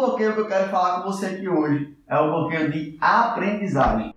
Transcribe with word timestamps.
bloqueio 0.00 0.32
que 0.32 0.40
eu 0.40 0.48
quero 0.48 0.70
falar 0.70 1.02
com 1.02 1.12
você 1.12 1.26
aqui 1.26 1.46
hoje 1.46 1.94
é 2.08 2.18
o 2.18 2.30
bloqueio 2.30 2.70
de 2.72 2.96
aprendizagem. 3.00 4.14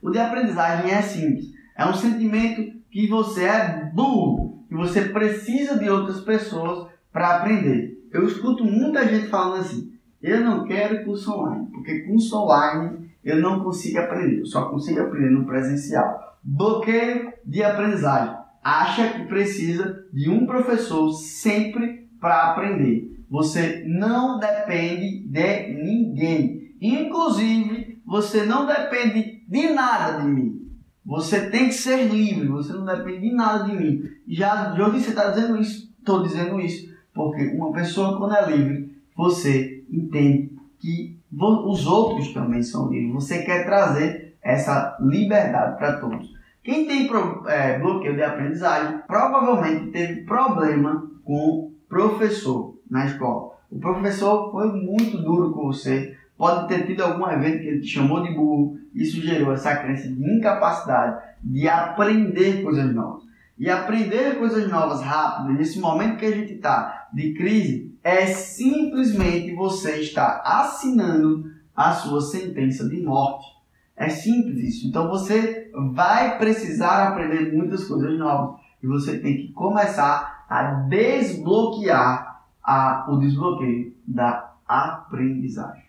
O 0.00 0.10
de 0.10 0.18
aprendizagem 0.20 0.92
é 0.92 1.02
simples. 1.02 1.46
É 1.76 1.84
um 1.84 1.94
sentimento 1.94 2.72
que 2.88 3.08
você 3.08 3.44
é 3.44 3.90
burro, 3.92 4.64
que 4.68 4.76
você 4.76 5.06
precisa 5.06 5.76
de 5.76 5.90
outras 5.90 6.20
pessoas 6.20 6.88
para 7.12 7.38
aprender. 7.38 7.98
Eu 8.12 8.24
escuto 8.26 8.64
muita 8.64 9.06
gente 9.08 9.26
falando 9.26 9.60
assim: 9.60 9.92
eu 10.22 10.44
não 10.44 10.64
quero 10.64 11.04
curso 11.04 11.32
online, 11.32 11.66
porque 11.72 12.02
curso 12.02 12.36
online 12.36 13.10
eu 13.24 13.40
não 13.40 13.64
consigo 13.64 13.98
aprender, 13.98 14.38
eu 14.38 14.46
só 14.46 14.66
consigo 14.66 15.00
aprender 15.00 15.30
no 15.30 15.44
presencial. 15.44 16.38
Bloqueio 16.44 17.32
de 17.44 17.64
aprendizagem. 17.64 18.45
Acha 18.68 19.10
que 19.10 19.26
precisa 19.26 20.04
de 20.12 20.28
um 20.28 20.44
professor 20.44 21.12
sempre 21.12 22.08
para 22.20 22.50
aprender. 22.50 23.24
Você 23.30 23.84
não 23.86 24.40
depende 24.40 25.20
de 25.28 25.72
ninguém. 25.72 26.74
Inclusive, 26.80 28.02
você 28.04 28.44
não 28.44 28.66
depende 28.66 29.44
de 29.48 29.68
nada 29.68 30.20
de 30.20 30.26
mim. 30.26 30.68
Você 31.04 31.48
tem 31.48 31.68
que 31.68 31.74
ser 31.74 32.08
livre, 32.08 32.48
você 32.48 32.72
não 32.72 32.84
depende 32.84 33.20
de 33.20 33.32
nada 33.36 33.66
de 33.66 33.76
mim. 33.76 34.02
Já 34.26 34.72
de 34.72 34.82
onde 34.82 35.00
você 35.00 35.10
está 35.10 35.30
dizendo 35.30 35.60
isso? 35.60 35.88
Estou 36.00 36.24
dizendo 36.24 36.60
isso 36.60 36.92
porque 37.14 37.46
uma 37.56 37.72
pessoa, 37.72 38.18
quando 38.18 38.34
é 38.34 38.50
livre, 38.50 39.00
você 39.16 39.84
entende 39.88 40.50
que 40.80 41.16
os 41.32 41.86
outros 41.86 42.34
também 42.34 42.64
são 42.64 42.90
livres. 42.90 43.14
Você 43.14 43.44
quer 43.44 43.64
trazer 43.64 44.36
essa 44.42 44.98
liberdade 45.00 45.78
para 45.78 46.00
todos. 46.00 46.34
Quem 46.66 46.84
tem 46.84 47.08
é, 47.46 47.78
bloqueio 47.78 48.16
de 48.16 48.24
aprendizagem 48.24 48.98
provavelmente 49.06 49.92
teve 49.92 50.22
problema 50.22 51.08
com 51.22 51.70
professor 51.88 52.76
na 52.90 53.06
escola. 53.06 53.52
O 53.70 53.78
professor 53.78 54.50
foi 54.50 54.72
muito 54.72 55.16
duro 55.18 55.52
com 55.52 55.66
você, 55.66 56.16
pode 56.36 56.66
ter 56.66 56.84
tido 56.84 57.02
algum 57.02 57.30
evento 57.30 57.60
que 57.60 57.68
ele 57.68 57.80
te 57.82 57.86
chamou 57.86 58.20
de 58.20 58.34
burro, 58.34 58.76
isso 58.92 59.20
gerou 59.20 59.52
essa 59.52 59.76
crença 59.76 60.08
de 60.08 60.20
incapacidade 60.20 61.22
de 61.40 61.68
aprender 61.68 62.64
coisas 62.64 62.92
novas. 62.92 63.22
E 63.56 63.70
aprender 63.70 64.36
coisas 64.36 64.68
novas 64.68 65.00
rápido, 65.02 65.52
nesse 65.52 65.78
momento 65.78 66.16
que 66.16 66.26
a 66.26 66.32
gente 66.32 66.54
está 66.54 67.06
de 67.14 67.32
crise, 67.34 67.96
é 68.02 68.26
simplesmente 68.26 69.54
você 69.54 70.00
estar 70.00 70.42
assinando 70.44 71.44
a 71.76 71.92
sua 71.92 72.20
sentença 72.20 72.88
de 72.88 73.04
morte. 73.04 73.55
É 73.96 74.08
simples 74.08 74.58
isso. 74.58 74.88
Então 74.88 75.08
você 75.08 75.70
vai 75.94 76.36
precisar 76.38 77.08
aprender 77.08 77.52
muitas 77.56 77.84
coisas 77.84 78.18
novas. 78.18 78.60
E 78.82 78.86
você 78.86 79.18
tem 79.18 79.36
que 79.36 79.52
começar 79.52 80.44
a 80.48 80.62
desbloquear 80.88 82.42
a, 82.62 83.06
o 83.08 83.16
desbloqueio 83.16 83.94
da 84.06 84.52
aprendizagem. 84.68 85.85